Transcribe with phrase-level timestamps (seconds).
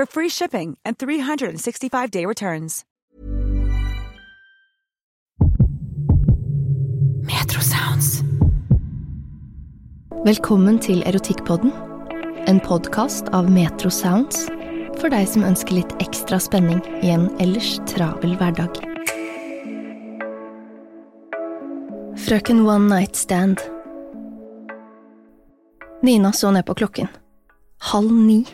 [0.00, 2.84] for free shipping and 365-day returns.
[7.22, 8.22] Metro Sounds.
[10.24, 11.72] Velkommen til Erotikkpodden,
[12.48, 14.46] en podkast av Metro Sounds
[15.00, 18.80] for deg som ønsker litt ekstra spenning i en ellers travel hverdag.
[22.24, 23.60] Frøken One Night Stand
[26.00, 27.12] Nina så ned på klokken.
[27.92, 28.46] Halv ni.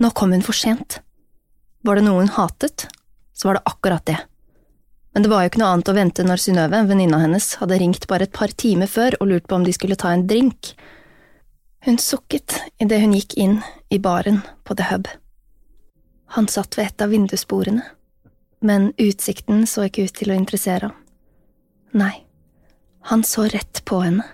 [0.00, 1.00] Nå kom hun for sent.
[1.82, 2.86] Var det noe hun hatet,
[3.34, 4.18] så var det akkurat det.
[5.12, 8.06] Men det var jo ikke noe annet å vente når Synnøve, venninna hennes, hadde ringt
[8.08, 10.72] bare et par timer før og lurt på om de skulle ta en drink.
[11.84, 13.58] Hun sukket idet hun gikk inn
[13.92, 15.10] i baren på The Hub.
[16.32, 17.84] Han satt ved et av vindusbordene,
[18.64, 20.96] men utsikten så ikke ut til å interessere ham.
[21.92, 22.22] Nei,
[23.10, 24.24] han så rett på henne,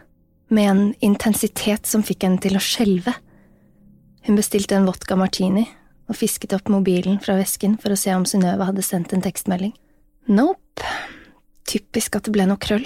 [0.48, 3.16] med en intensitet som fikk henne til å skjelve.
[4.28, 5.62] Hun bestilte en vodka martini
[6.04, 9.70] og fisket opp mobilen fra vesken for å se om Synnøve hadde sendt en tekstmelding.
[10.28, 10.84] Nope.
[11.64, 12.84] Typisk at det ble noe krøll.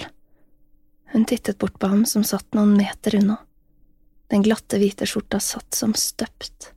[1.11, 3.41] Hun tittet bort på ham som satt noen meter unna.
[4.31, 6.69] Den glatte, hvite skjorta satt som støpt.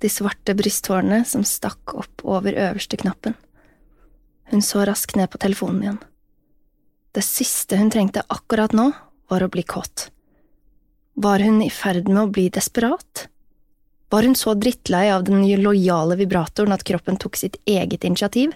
[0.00, 3.36] De svarte brysthårene som stakk opp over øverste knappen.
[4.48, 6.00] Hun så raskt ned på telefonen igjen.
[7.12, 8.88] Det siste hun trengte akkurat nå,
[9.28, 10.08] var å bli kåt.
[11.20, 13.26] Var hun i ferd med å bli desperat?
[14.12, 18.52] Var hun så drittlei av den lojale vibratoren at kroppen tok sitt eget initiativ?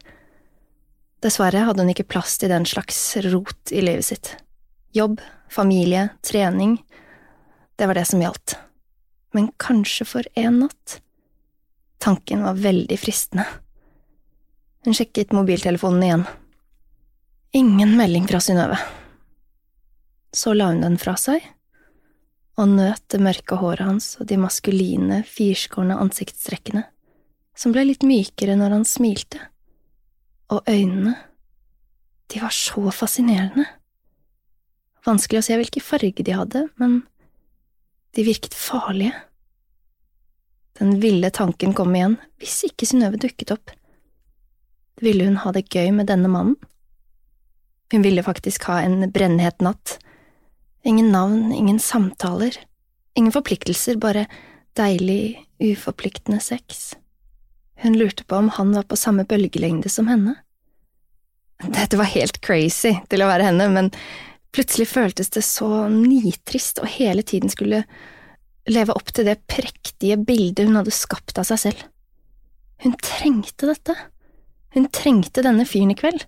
[1.24, 4.34] Dessverre hadde hun ikke plass til den slags rot i livet sitt.
[4.92, 5.16] Jobb,
[5.48, 6.76] familie, trening,
[7.80, 8.58] det var det som gjaldt.
[9.32, 10.98] Men kanskje for en natt?
[12.04, 13.48] Tanken var veldig fristende.
[14.84, 16.28] Hun sjekket mobiltelefonen igjen.
[17.56, 18.76] Ingen melding fra Synnøve.
[20.36, 21.40] Så la hun den fra seg,
[22.56, 26.86] og nøt det mørke håret hans og de maskuline, firskårne ansiktstrekkene,
[27.56, 29.40] som ble litt mykere når han smilte
[30.52, 31.16] og øynene,
[32.26, 33.66] de var så fascinerende.
[35.06, 37.00] Vanskelig å se hvilken farge de hadde, men
[38.16, 39.14] de virket farlige.
[40.78, 43.74] Den ville tanken kom igjen, hvis ikke Synnøve dukket opp.
[45.02, 46.56] Ville hun ha det gøy med denne mannen?
[47.92, 49.98] Hun ville faktisk ha en brennhet natt.
[50.86, 52.54] Ingen navn, ingen samtaler,
[53.18, 54.26] ingen forpliktelser, bare
[54.78, 56.92] deilig, uforpliktende sex.
[57.82, 60.36] Hun lurte på om han var på samme bølgelengde som henne.
[61.64, 63.90] Dette var helt crazy til å være henne, men
[64.54, 67.82] plutselig føltes det så nitrist å hele tiden skulle
[68.70, 71.82] leve opp til det prektige bildet hun hadde skapt av seg selv.
[72.84, 73.96] Hun trengte dette.
[74.76, 76.26] Hun trengte denne fyren i kveld.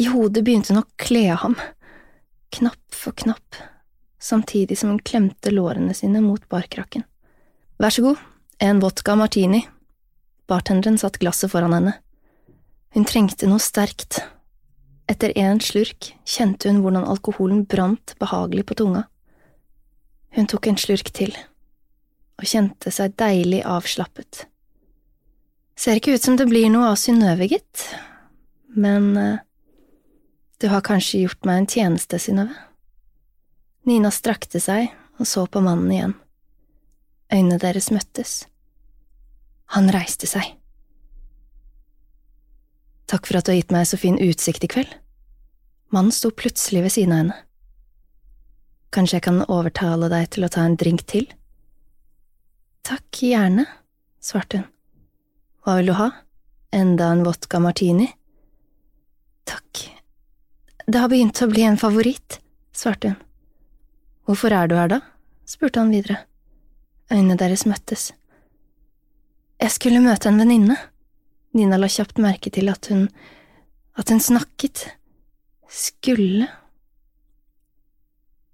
[0.00, 1.56] I hodet begynte hun å kle av ham,
[2.52, 3.60] knapp for knapp,
[4.20, 7.04] samtidig som hun klemte lårene sine mot barkrakken.
[7.82, 8.20] Vær så god,
[8.62, 9.64] en vodka martini,
[10.52, 11.94] Bartenderen satt glasset foran henne.
[12.92, 14.18] Hun trengte noe sterkt.
[15.08, 19.06] Etter en slurk kjente hun hvordan alkoholen brant behagelig på tunga.
[20.36, 21.32] Hun tok en slurk til,
[22.40, 24.46] og kjente seg deilig avslappet.
[25.76, 27.86] Ser ikke ut som det blir noe av Synnøve, gitt,
[28.76, 29.40] men uh,
[30.62, 32.54] du har kanskje gjort meg en tjeneste, Synnøve.
[33.82, 36.12] Nina strakte seg og så på mannen igjen.
[37.34, 38.44] Øynene deres møttes.
[39.74, 40.52] Han reiste seg.
[43.10, 44.94] Takk for at du har gitt meg så fin utsikt i kveld.
[45.90, 47.40] Mannen sto plutselig ved siden av henne.
[48.94, 51.26] Kanskje jeg kan overtale deg til å ta en drink til?
[52.86, 53.66] Takk, gjerne,
[54.22, 54.70] svarte hun.
[55.66, 56.10] Hva vil du ha?
[56.70, 58.12] Enda en vodka martini?
[60.92, 62.36] Det har begynt å bli en favoritt,
[62.76, 63.20] svarte hun.
[64.28, 64.98] Hvorfor er du her, da?
[65.48, 66.18] spurte han videre.
[67.08, 68.10] Øynene deres møttes.
[69.62, 70.76] Jeg skulle møte en venninne.
[71.56, 73.06] Nina la kjapt merke til at hun…
[73.96, 74.84] at hun snakket.
[75.64, 76.50] Skulle…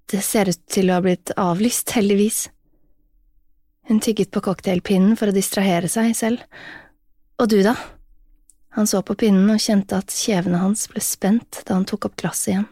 [0.07, 2.45] Det ser ut til å ha blitt avlyst, heldigvis.
[3.91, 6.47] Hun tygget på cocktailpinnen for å distrahere seg selv.
[7.43, 7.75] Og du, da?
[8.77, 12.19] Han så på pinnen og kjente at kjevene hans ble spent da han tok opp
[12.21, 12.69] glasset igjen.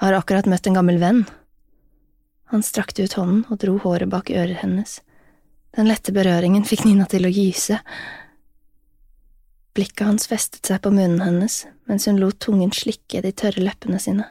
[0.00, 1.26] Har akkurat møtt en gammel venn.
[2.50, 4.98] Han strakte ut hånden og dro håret bak ører hennes.
[5.76, 7.78] Den lette berøringen fikk Nina til å gyse.
[9.76, 14.00] Blikket hans festet seg på munnen hennes mens hun lot tungen slikke de tørre leppene
[14.02, 14.26] sine.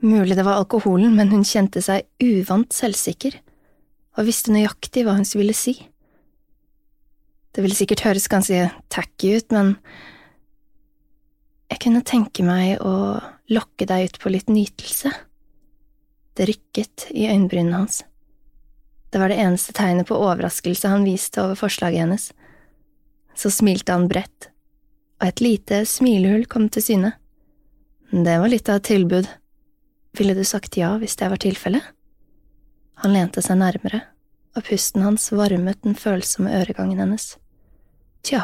[0.00, 3.34] Mulig det var alkoholen, men hun kjente seg uvant selvsikker
[4.18, 5.74] og visste nøyaktig hva hun ville si.
[7.58, 9.72] Det ville sikkert høres ganske tacky ut, men
[11.66, 13.18] jeg kunne tenke meg å
[13.50, 15.10] lokke deg ut på litt nytelse.
[16.38, 18.04] Det rykket i øyenbrynene hans.
[19.10, 22.28] Det var det eneste tegnet på overraskelse han viste over forslaget hennes.
[23.34, 24.52] Så smilte han bredt,
[25.18, 27.12] og et lite smilehull kom til syne.
[28.14, 29.26] Det var litt av et tilbud.
[30.14, 31.90] Ville du sagt ja hvis det var tilfellet?
[33.02, 34.04] Han lente seg nærmere,
[34.54, 37.32] og pusten hans varmet den følsomme øregangen hennes.
[38.26, 38.42] Tja,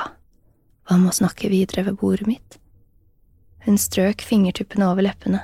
[0.85, 2.59] hva med å snakke videre ved bordet mitt?
[3.65, 5.41] Hun strøk fingertuppene over leppene,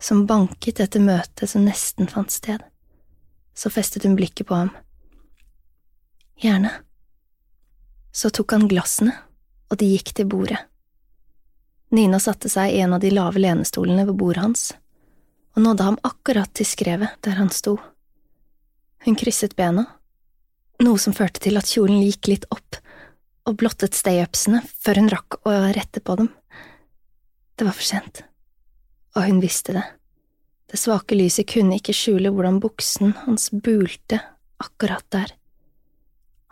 [0.00, 2.62] som banket etter møtet som nesten fant sted
[3.60, 4.70] så festet hun blikket på ham.
[6.40, 6.70] Gjerne.
[8.12, 9.12] Så tok han glassene,
[9.68, 10.58] og de gikk til bordet.
[11.92, 14.62] Nina satte seg i en av de lave lenestolene ved bordet hans,
[15.56, 17.76] og nådde ham akkurat til skrevet der han sto.
[19.04, 19.84] Hun krysset bena,
[20.80, 22.80] noe som førte til at kjolen gikk litt opp
[23.50, 26.28] og blottet stayupsene før hun rakk å rette på dem.
[27.58, 28.22] Det var for sent,
[29.16, 29.86] og hun visste det.
[30.70, 34.20] Det svake lyset kunne ikke skjule hvordan buksen hans bulte
[34.62, 35.32] akkurat der.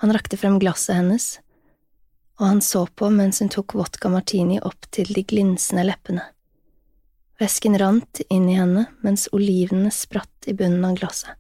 [0.03, 1.29] Han rakte frem glasset hennes,
[2.39, 6.25] og han så på mens hun tok vodka martini opp til de glinsende leppene.
[7.39, 11.39] Væsken rant inn i henne mens olivenene spratt i bunnen av glasset.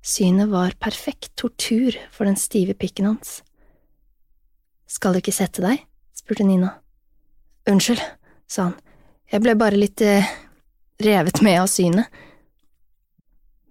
[0.00, 3.42] Synet var perfekt tortur for den stive pikken hans.
[4.90, 5.84] Skal du ikke sette deg?
[6.18, 6.72] spurte Nina.
[7.70, 8.02] Unnskyld,
[8.50, 8.78] sa han,
[9.30, 10.26] jeg ble bare litt eh,
[11.04, 12.10] revet med av synet.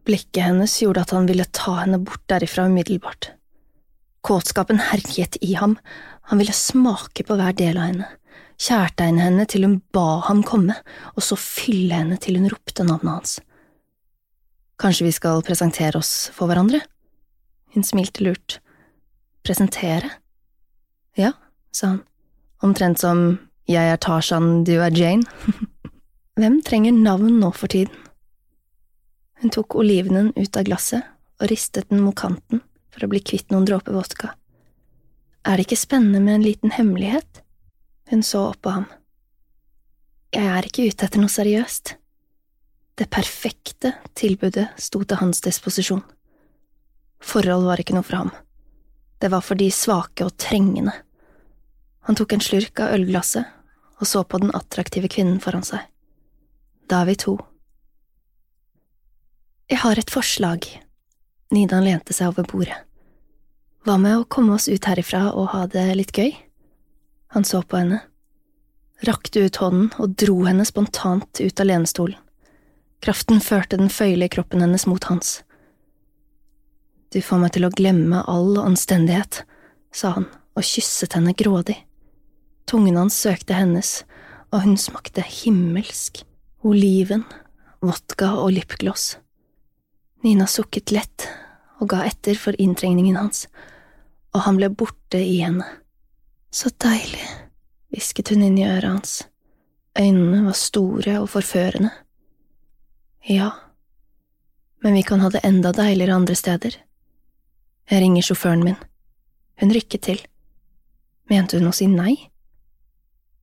[0.08, 3.34] Blikket hennes gjorde at han ville ta henne bort derifra umiddelbart.
[4.26, 5.76] Kåtskapen herjet i ham,
[6.32, 8.08] han ville smake på hver del av henne,
[8.60, 10.78] kjærtegne henne til hun ba ham komme,
[11.16, 13.36] og så fylle henne til hun ropte navnet hans.
[14.80, 16.80] Kanskje vi skal presentere oss for hverandre?
[17.76, 18.60] Hun smilte lurt.
[19.44, 20.16] Presentere?
[21.20, 21.34] Ja,
[21.76, 22.04] sa han,
[22.64, 25.28] omtrent som jeg er Tarzan, du er Jane.
[26.40, 27.92] Hvem trenger navn nå for tiden?
[29.42, 31.04] Hun tok olivenen ut av glasset
[31.40, 34.32] og ristet den mot kanten for å bli kvitt noen dråper vodka.
[35.44, 37.44] Er det ikke spennende med en liten hemmelighet?
[38.12, 38.88] Hun så opp på ham.
[40.36, 41.94] Jeg er ikke ute etter noe seriøst.
[43.00, 46.04] Det perfekte tilbudet sto til hans disposisjon.
[47.20, 48.34] Forhold var ikke noe for ham.
[49.20, 50.96] Det var for de svake og trengende.
[52.08, 53.56] Han tok en slurk av ølglasset
[54.00, 55.84] og så på den attraktive kvinnen foran seg.
[56.90, 57.36] Da er vi to.
[59.70, 60.66] Jeg har et forslag.
[61.54, 62.78] Nidan lente seg over bordet.
[63.86, 66.32] Hva med å komme oss ut herifra og ha det litt gøy?
[67.36, 68.02] Han så på henne,
[69.06, 72.18] rakte ut hånden og dro henne spontant ut av lenestolen.
[73.00, 75.40] Kraften førte den føyelige kroppen hennes mot hans.
[77.14, 79.44] Du får meg til å glemme all anstendighet,
[79.96, 80.28] sa han
[80.58, 81.78] og kysset henne grådig.
[82.70, 84.04] Tungen hans søkte hennes,
[84.54, 86.22] og hun smakte himmelsk
[86.62, 87.24] oliven,
[87.82, 89.16] vodka og lipgloss.
[90.22, 91.26] Nina sukket lett
[91.80, 93.48] og ga etter for inntrengningen hans,
[94.36, 95.66] og han ble borte i henne.
[96.54, 97.26] Så deilig,
[97.90, 99.18] hvisket hun inn i øret hans.
[99.98, 101.90] Øynene var store og forførende.
[103.26, 103.50] Ja,
[104.84, 106.76] men vi kan ha det enda deiligere andre steder.
[107.90, 108.78] Jeg ringer sjåføren min.
[109.58, 110.22] Hun rykket til.
[111.30, 112.30] Mente hun å si nei?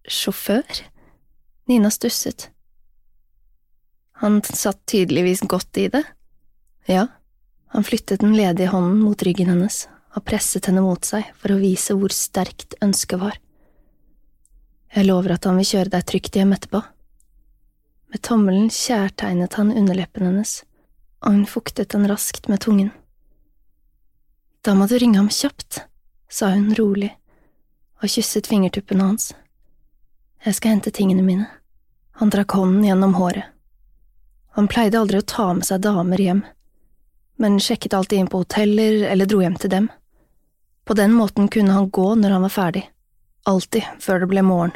[0.07, 0.83] Sjåfør?
[1.67, 2.51] Nina stusset.
[4.23, 6.03] Han satt tydeligvis godt i det.
[6.87, 7.07] Ja,
[7.67, 11.61] han flyttet den ledige hånden mot ryggen hennes og presset henne mot seg for å
[11.61, 13.41] vise hvor sterkt ønsket var.
[14.95, 16.81] Jeg lover at han vil kjøre deg trygt hjem etterpå.
[18.15, 20.61] Med tommelen kjærtegnet han underleppen hennes,
[21.27, 22.93] og hun fuktet den raskt med tungen.
[24.65, 25.83] Da må du ringe ham kjapt,
[26.31, 27.11] sa hun rolig
[28.01, 29.35] og kysset fingertuppene hans.
[30.47, 31.49] Jeg skal hente tingene mine.
[32.21, 33.49] Han trakk hånden gjennom håret.
[34.55, 36.45] Han pleide aldri å ta med seg damer hjem,
[37.43, 39.89] men sjekket alltid inn på hoteller eller dro hjem til dem.
[40.87, 42.85] På den måten kunne han gå når han var ferdig,
[43.43, 44.73] alltid før det ble morgen.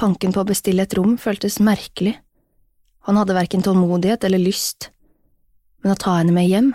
[0.00, 2.16] Tanken på å bestille et rom føltes merkelig.
[3.04, 4.88] Han hadde verken tålmodighet eller lyst,
[5.84, 6.72] men å ta henne med hjem…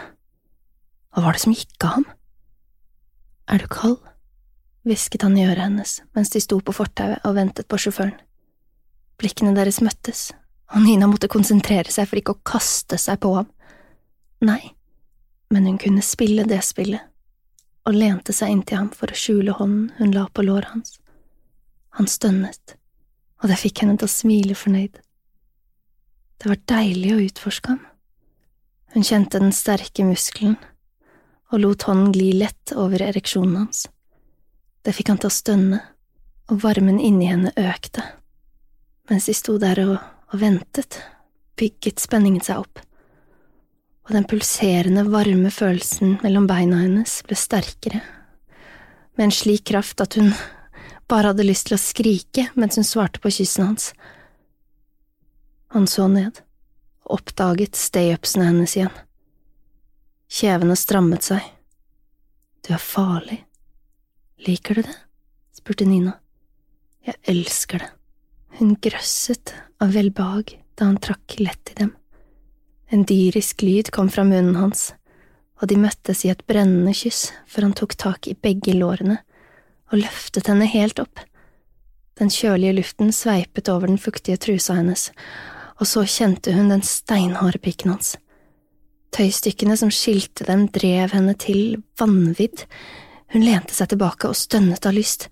[1.15, 2.05] Hva var det som gikk av ham?
[3.49, 3.97] Er du kald?
[4.85, 8.15] Hvisket han i øret hennes mens de sto på fortauet og ventet på sjåføren.
[9.19, 10.29] Blikkene deres møttes,
[10.73, 13.47] og Nina måtte konsentrere seg for ikke å kaste seg på ham.
[14.43, 14.61] Nei,
[15.53, 17.01] men hun kunne spille det spillet,
[17.87, 20.97] og lente seg inntil ham for å skjule hånden hun la på låret hans.
[21.95, 22.75] Han stønnet,
[23.41, 24.99] og det fikk henne til å smile fornøyd.
[26.35, 27.83] Det var deilig å utforske ham.
[28.95, 30.57] Hun kjente den sterke muskelen
[31.53, 33.85] og lot hånden gli lett over ereksjonen hans.
[34.85, 35.81] Det fikk han til å stønne,
[36.53, 38.03] og varmen inni henne økte.
[39.09, 39.95] Mens de sto der og,
[40.29, 40.99] og ventet,
[41.57, 42.81] bygget spenningen seg opp,
[44.05, 48.03] og den pulserende, varme følelsen mellom beina hennes ble sterkere,
[49.15, 50.33] med en slik kraft at hun
[51.09, 53.89] bare hadde lyst til å skrike mens hun svarte på kyssen hans.
[55.73, 56.43] Han så ned,
[57.05, 58.93] og oppdaget stayupsene hennes igjen.
[60.29, 61.41] Kjevene strammet seg.
[62.65, 63.41] Du er farlig,
[64.45, 64.95] Liker du det?
[65.57, 66.19] spurte Nina.
[67.05, 67.87] Jeg elsker det.
[68.59, 71.95] Hun grøsset av velbehag da han trakk lett i dem.
[72.93, 74.91] En dyrisk lyd kom fra munnen hans,
[75.57, 79.17] og de møttes i et brennende kyss før han tok tak i begge lårene
[79.89, 81.23] og løftet henne helt opp.
[82.19, 85.09] Den kjølige luften sveipet over den fuktige trusa hennes,
[85.81, 88.13] og så kjente hun den steinharde pikken hans.
[89.15, 92.67] Tøystykkene som skilte dem, drev henne til vanvidd,
[93.33, 95.29] hun lente seg tilbake og stønnet av lyst.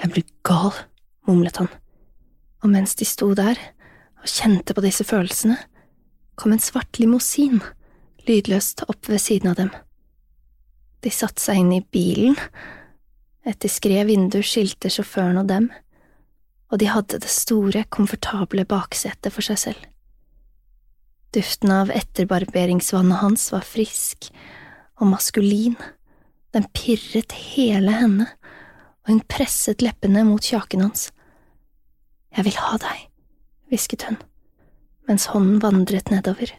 [0.00, 0.72] Jeg blir gal,
[1.28, 1.68] mumlet han,
[2.64, 3.60] og mens de sto der
[4.20, 5.58] og kjente på disse følelsene,
[6.40, 7.60] kom en svart limousin
[8.28, 9.70] lydløst opp ved siden av dem.
[11.00, 12.36] De satte seg inn i bilen,
[13.48, 15.70] et diskré vindu skilte sjåføren og dem,
[16.70, 19.86] og de hadde det store, komfortable baksetet for seg selv.
[21.34, 24.28] Duften av etterbarberingsvannet hans var frisk
[25.00, 25.76] og maskulin
[26.54, 28.26] den pirret hele henne,
[29.04, 31.10] og hun presset leppene mot kjaken hans.
[32.34, 33.06] Jeg vil ha deg,
[33.70, 34.18] hvisket hun.
[35.08, 36.52] Mens hånden vandret nedover,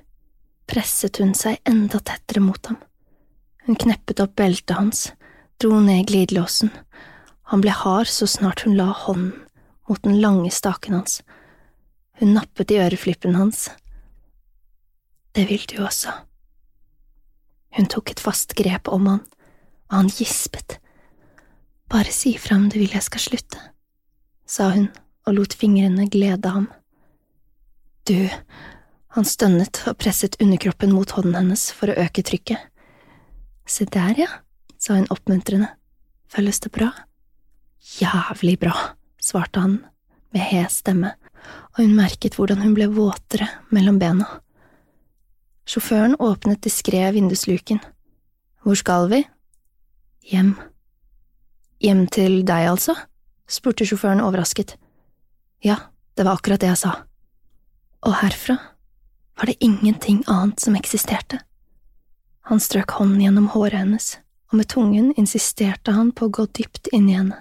[0.68, 2.80] presset hun seg enda tettere mot ham.
[3.68, 5.12] Hun kneppet opp beltet hans,
[5.62, 6.72] dro ned glidelåsen.
[7.52, 9.36] Han ble hard så snart hun la hånden
[9.90, 11.20] mot den lange staken hans.
[12.20, 13.70] Hun nappet i øreflippen hans.
[15.36, 16.14] Det vil du også.
[17.76, 19.24] Hun tok et fast grep om han
[19.92, 20.80] og han gispet.
[21.92, 23.60] Bare si fra om du vil jeg skal slutte,
[24.48, 24.88] sa hun
[25.28, 26.70] og lot fingrene glede ham.
[28.08, 28.30] Du,
[29.14, 32.58] han stønnet og presset underkroppen mot hånden hennes for å øke trykket.
[33.68, 34.30] Se der, ja,
[34.82, 35.70] sa hun oppmuntrende,
[36.32, 36.90] føles det bra?
[38.00, 38.74] Jævlig bra,
[39.22, 39.78] svarte han
[40.32, 41.14] med hes stemme,
[41.76, 44.30] og hun merket hvordan hun ble våtere mellom bena.
[45.68, 47.84] Sjåføren åpnet diskré vindusluken.
[48.64, 49.22] Hvor skal vi?
[50.22, 50.54] Hjem.
[51.82, 52.94] Hjem til deg, altså?
[53.50, 54.78] spurte sjåføren overrasket.
[55.66, 55.78] Ja,
[56.16, 56.92] det var akkurat det jeg sa.
[58.06, 58.58] Og herfra
[59.38, 61.42] var det ingenting annet som eksisterte.
[62.50, 64.12] Han strøk hånden gjennom håret hennes,
[64.52, 67.38] og med tungen insisterte han på å gå dypt inn i henne.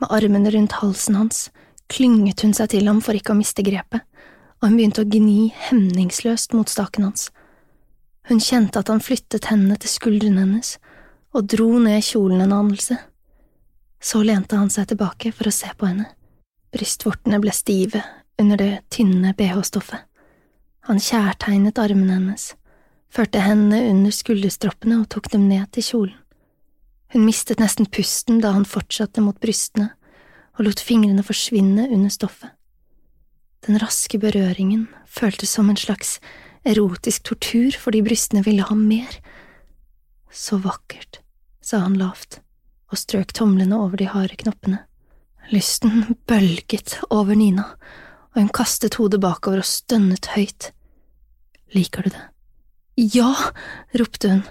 [0.00, 1.48] Med armene rundt halsen hans
[1.90, 4.06] klynget hun seg til ham for ikke å miste grepet,
[4.60, 7.30] og hun begynte å gni hemningsløst mot staken hans.
[8.30, 10.76] Hun kjente at han flyttet hendene til skuldrene hennes
[11.34, 12.96] og dro ned kjolen en anelse.
[14.00, 16.08] Så lente han seg tilbake for å se på henne.
[16.74, 18.02] Brystvortene ble stive
[18.40, 20.06] under det tynne bh-stoffet.
[20.88, 22.54] Han kjærtegnet armene hennes,
[23.12, 26.16] førte hendene under skulderstroppene og tok dem ned til kjolen.
[27.10, 29.90] Hun mistet nesten pusten da han fortsatte mot brystene
[30.56, 32.54] og lot fingrene forsvinne under stoffet.
[33.66, 36.16] Den raske berøringen føltes som en slags
[36.64, 39.18] erotisk tortur fordi brystene ville ha mer
[40.32, 41.20] så vakkert,
[41.60, 42.40] sa han lavt
[42.90, 44.82] og strøk tomlene over de harde knoppene.
[45.50, 47.66] Lysten bølget over Nina,
[48.34, 50.70] og hun kastet hodet bakover og stønnet høyt.
[51.74, 52.24] Liker du det?
[53.14, 53.30] Ja,
[53.96, 54.42] ropte hun.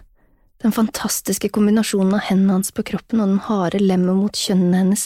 [0.59, 5.05] Den fantastiske kombinasjonen av hendene hans på kroppen og den harde lemmet mot kjønnene hennes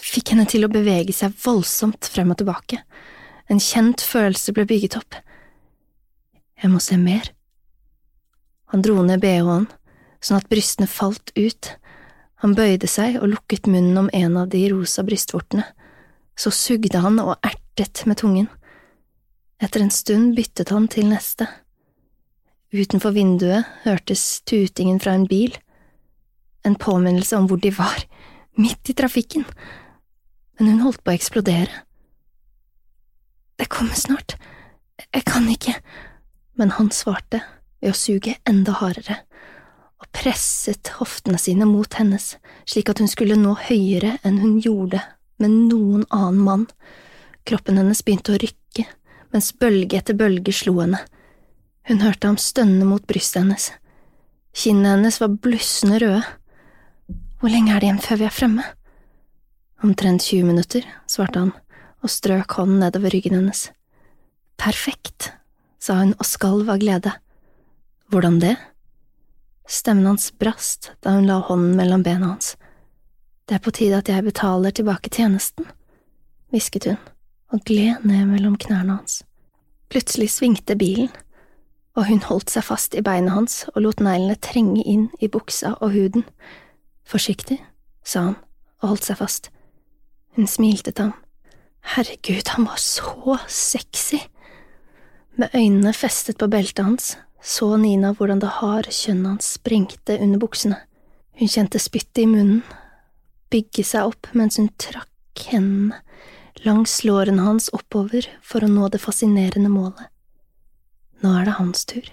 [0.00, 2.80] fikk henne til å bevege seg voldsomt frem og tilbake.
[3.52, 5.18] En kjent følelse ble bygget opp.
[6.62, 7.28] Jeg må se mer.
[8.72, 9.68] Han dro ned bh-en,
[10.24, 11.72] sånn at brystene falt ut.
[12.44, 15.64] Han bøyde seg og lukket munnen om en av de rosa brystvortene.
[16.36, 18.50] Så sugde han og ertet med tungen.
[19.62, 21.48] Etter en stund byttet han til neste.
[22.76, 25.54] Utenfor vinduet hørtes tutingen fra en bil,
[26.66, 28.02] en påminnelse om hvor de var,
[28.58, 29.46] midt i trafikken,
[30.58, 31.84] men hun holdt på å eksplodere.
[33.56, 34.34] Det kommer snart,
[35.14, 35.76] jeg kan ikke,
[36.60, 37.40] men han svarte
[37.80, 39.22] ved å suge enda hardere
[40.02, 42.34] og presset hoftene sine mot hennes
[42.68, 45.00] slik at hun skulle nå høyere enn hun gjorde
[45.40, 46.64] med noen annen mann.
[47.46, 48.86] Kroppen hennes begynte å rykke
[49.34, 51.00] mens bølge etter bølge slo henne.
[51.86, 53.70] Hun hørte ham stønne mot brystet hennes.
[54.56, 56.22] Kinnene hennes var blussende røde.
[57.40, 58.64] Hvor lenge er det igjen før vi er fremme?
[59.84, 61.52] Omtrent 20 minutter, svarte han
[62.04, 63.68] og strøk hånden nedover ryggen hennes.
[64.60, 65.32] Perfekt,
[65.82, 67.12] sa hun og skalv av glede.
[68.10, 68.56] Hvordan det?
[69.66, 72.54] Stemmen hans brast da hun la hånden mellom bena hans.
[73.46, 75.66] Det er på tide at jeg betaler tilbake tjenesten,
[76.50, 76.98] hvisket hun
[77.54, 79.22] og gled ned mellom knærne hans.
[79.90, 81.10] Plutselig svingte bilen
[81.96, 85.76] og hun holdt seg fast i beinet hans og lot neglene trenge inn i buksa
[85.80, 86.26] og huden.
[87.08, 87.58] Forsiktig,
[88.04, 88.36] sa han
[88.82, 89.50] og holdt seg fast.
[90.36, 91.14] Hun smilte til ham.
[91.96, 94.20] Herregud, han var så sexy!
[95.36, 97.14] Med øynene festet på beltet hans
[97.46, 100.80] så Nina hvordan det harde kjønnet hans sprengte under buksene.
[101.38, 102.64] Hun kjente spyttet i munnen,
[103.52, 106.00] bygge seg opp mens hun trakk hendene
[106.64, 110.08] langs lårene hans oppover for å nå det fascinerende målet.
[111.22, 112.06] Nå er det hans tur.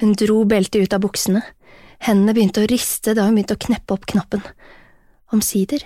[0.00, 1.42] Hun dro beltet ut av buksene,
[2.02, 4.42] hendene begynte å riste da hun begynte å kneppe opp knappen.
[5.32, 5.84] Omsider.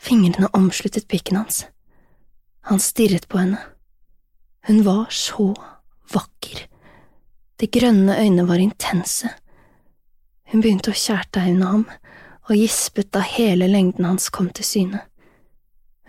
[0.00, 1.64] Fingrene omsluttet pikken hans.
[2.72, 3.60] Han stirret på henne.
[4.68, 5.52] Hun var så
[6.12, 6.69] vakker.
[7.60, 9.28] De grønne øynene var intense.
[10.48, 11.84] Hun begynte å kjærtegne ham
[12.48, 15.02] og gispet da hele lengden hans kom til syne.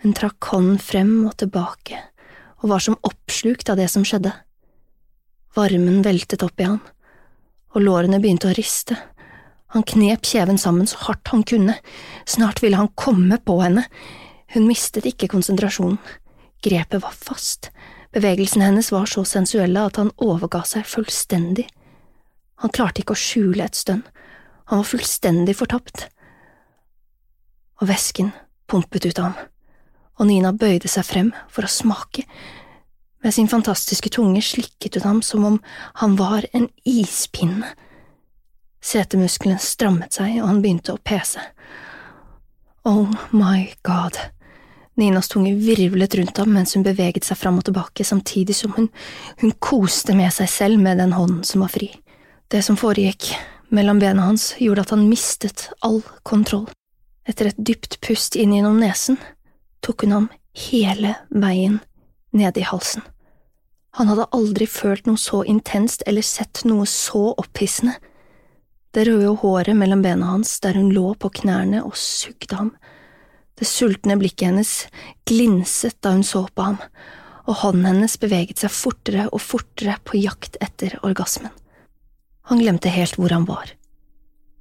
[0.02, 2.00] Hun trakk hånden frem og tilbake
[2.62, 4.32] og var som oppslukt av det som skjedde.
[5.54, 6.80] Varmen veltet opp i han,
[7.74, 8.96] og lårene begynte å riste.
[9.76, 11.76] Han knep kjeven sammen så hardt han kunne,
[12.24, 13.84] snart ville han komme på henne.
[14.54, 15.98] Hun mistet ikke konsentrasjonen,
[16.64, 17.70] grepet var fast,
[18.12, 21.66] bevegelsene hennes var så sensuelle at han overga seg fullstendig.
[22.62, 24.04] Han klarte ikke å skjule et stønn,
[24.70, 26.06] han var fullstendig fortapt.
[27.82, 28.30] Og væsken
[28.70, 29.48] pumpet ut av ham,
[30.20, 32.26] og Nina bøyde seg frem for å smake,
[33.22, 35.58] med sin fantastiske tunge slikket hun ham som om
[36.00, 37.68] han var en ispinne.
[38.82, 41.42] Setemusklene strammet seg, og han begynte å pese.
[42.82, 44.18] Oh my god.
[44.94, 48.90] Ninas tunge virvlet rundt ham mens hun beveget seg fram og tilbake, samtidig som hun,
[49.40, 51.88] hun koste med seg selv med den hånden som var fri.
[52.52, 53.30] Det som foregikk
[53.72, 56.68] mellom bena hans, gjorde at han mistet all kontroll.
[57.24, 59.16] Etter et dypt pust inn gjennom nesen
[59.80, 60.28] tok hun ham
[60.68, 61.80] hele veien
[62.36, 63.02] ned i halsen.
[63.96, 67.94] Han hadde aldri følt noe så intenst eller sett noe så opphissende.
[68.92, 72.72] Det røde håret mellom bena hans der hun lå på knærne og sugde ham.
[73.62, 74.72] Det sultne blikket hennes
[75.28, 76.80] glinset da hun så på ham,
[77.46, 81.54] og hånden hennes beveget seg fortere og fortere på jakt etter orgasmen.
[82.50, 83.76] Han glemte helt hvor han var.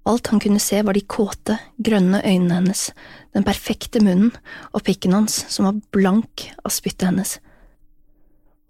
[0.06, 2.90] Alt han kunne se var de kåte, grønne øynene hennes,
[3.34, 4.36] den perfekte munnen
[4.72, 7.40] og pikken hans som var blank av spyttet hennes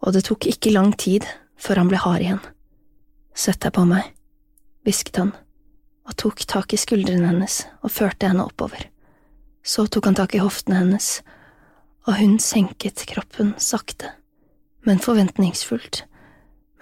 [0.02, 1.26] og det tok ikke lang tid
[1.62, 2.42] før han ble hard igjen.
[3.38, 4.08] Sett deg på meg,
[4.86, 5.34] hvisket han,
[6.10, 8.90] og tok tak i skuldrene hennes og førte henne oppover.
[9.64, 11.22] Så tok han tak i hoftene hennes,
[12.10, 14.10] og hun senket kroppen sakte,
[14.88, 16.04] men forventningsfullt,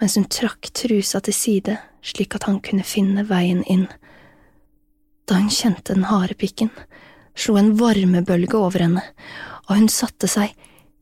[0.00, 3.86] mens hun trakk trusa til side slik at han kunne finne veien inn.
[5.28, 6.72] Da hun kjente den harde pikken,
[7.36, 9.04] slo en varmebølge over henne,
[9.68, 10.54] og hun satte seg,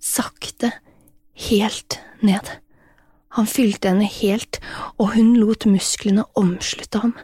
[0.02, 0.72] sakte,
[1.48, 2.50] helt ned.
[3.38, 4.58] Han fylte henne helt,
[4.98, 7.14] og hun lot musklene omslutte ham.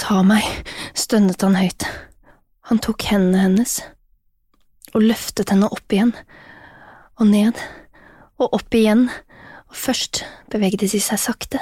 [0.00, 0.44] Ta meg,
[0.98, 1.86] stønnet han høyt.
[2.70, 3.80] Han tok hendene hennes
[4.94, 6.12] og løftet henne opp igjen,
[7.18, 7.58] og ned,
[8.38, 9.08] og opp igjen,
[9.70, 11.58] og først beveget de seg sakte,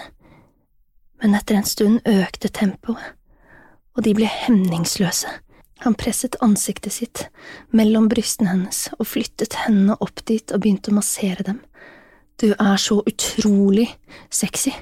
[1.23, 3.01] men etter en stund økte tempoet,
[3.97, 5.33] og de ble hemningsløse.
[5.87, 7.25] Han presset ansiktet sitt
[7.73, 11.61] mellom brystene hennes og flyttet hendene opp dit og begynte å massere dem.
[12.37, 13.87] Du er så utrolig
[14.29, 14.75] sexy.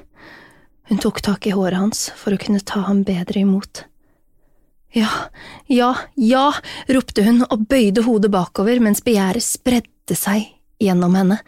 [0.89, 3.85] Hun tok tak i håret hans for å kunne ta ham bedre imot.
[4.95, 5.09] Ja,
[5.67, 6.45] ja, ja,
[6.87, 10.47] ropte hun og bøyde hodet bakover mens begjæret spredde seg
[10.81, 11.41] gjennom henne.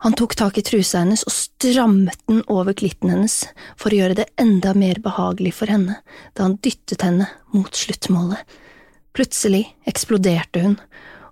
[0.00, 3.42] Han tok tak i trusa hennes og strammet den over klitten hennes
[3.76, 5.98] for å gjøre det enda mer behagelig for henne
[6.32, 8.40] da han dyttet henne mot sluttmålet.
[9.12, 10.76] Plutselig eksploderte hun,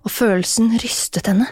[0.03, 1.47] og følelsen rystet henne.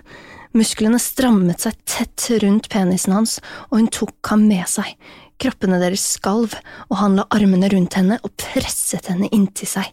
[0.57, 3.37] Musklene strammet seg tett rundt penisen hans,
[3.71, 4.93] og hun tok ham med seg.
[5.37, 6.55] Kroppene deres skalv,
[6.89, 9.91] og han la armene rundt henne og presset henne inntil seg.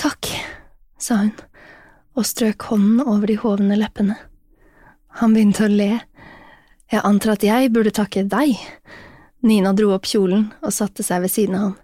[0.00, 0.28] Takk,
[0.98, 1.34] sa hun
[2.18, 4.16] og strøk hånden over de hovne leppene.
[5.20, 6.02] Han begynte å le.
[6.92, 8.56] Jeg antar at jeg burde takke deg.
[9.42, 11.78] Nina dro opp kjolen og satte seg ved siden av ham.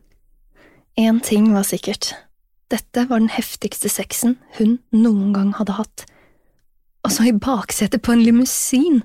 [0.99, 2.13] Én ting var sikkert.
[2.69, 6.05] Dette var den heftigste sexen hun noen gang hadde hatt.
[7.07, 9.01] Og så i baksetet på en limousin.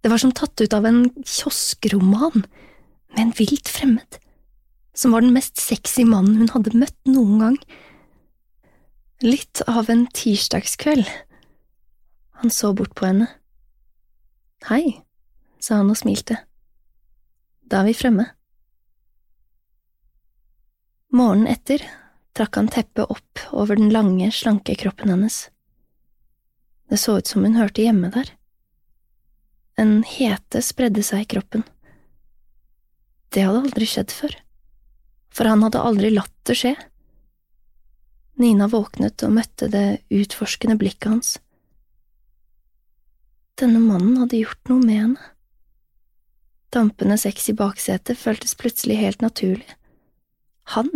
[0.00, 2.44] Det var som tatt ut av en kioskroman,
[3.14, 4.18] med en vilt fremmed,
[4.94, 7.58] som var den mest sexy mannen hun hadde møtt noen gang.
[9.24, 11.08] Litt av en tirsdagskveld.
[12.42, 13.26] Han så bort på henne.
[14.68, 15.00] Hei,
[15.58, 16.38] sa han og smilte.
[17.66, 18.28] Da er vi fremme.
[21.10, 21.82] Morgenen etter
[22.38, 25.48] trakk han teppet opp over den lange, slanke kroppen hennes.
[26.88, 28.30] Det så ut som hun hørte hjemme der.
[29.78, 31.62] En hete spredde seg i kroppen.
[33.30, 34.34] Det hadde aldri skjedd før,
[35.30, 36.72] for han hadde aldri latt det skje.
[38.42, 41.30] Nina våknet og møtte det utforskende blikket hans.
[43.58, 45.30] Denne mannen hadde gjort noe med henne.
[46.74, 49.66] Dampende sex i baksetet føltes plutselig helt naturlig.
[50.74, 50.90] Han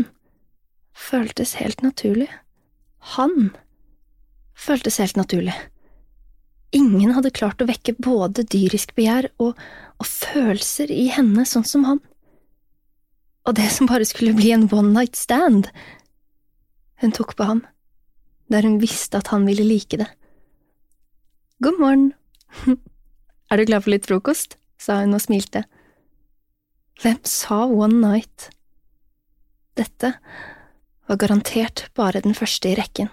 [0.93, 2.29] føltes helt naturlig.
[3.17, 3.51] Han
[4.55, 5.55] føltes helt naturlig.
[6.73, 9.59] Ingen hadde klart å vekke både dyrisk begjær og,
[10.01, 12.01] og følelser i henne sånn som han.
[13.45, 15.69] Og det som bare skulle bli en one night stand.
[17.03, 17.65] Hun tok på ham,
[18.49, 20.09] der hun visste at han ville like det.
[21.63, 22.11] God morgen.
[23.53, 24.57] Er du klar for litt frokost?
[24.83, 25.63] sa hun og smilte.
[27.03, 28.49] Hvem sa one night?
[29.79, 30.15] Dette
[31.07, 33.13] var garantert bare den første i rekken.